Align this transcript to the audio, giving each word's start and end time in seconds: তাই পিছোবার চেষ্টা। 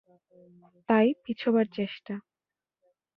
তাই 0.89 1.07
পিছোবার 1.23 1.65
চেষ্টা। 1.71 2.13